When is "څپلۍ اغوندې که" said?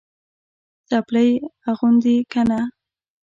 0.89-2.41